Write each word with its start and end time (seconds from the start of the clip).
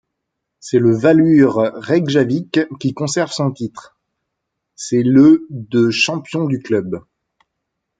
C'est 0.59 0.79
le 0.79 0.95
Valur 0.95 1.57
Reykjavik 1.75 2.61
qui 2.79 2.95
conserve 2.95 3.31
son 3.31 3.51
titre, 3.51 3.95
c'est 4.73 5.03
le 5.03 5.45
de 5.51 5.91
champion 5.91 6.45
du 6.45 6.57
club. 6.57 7.03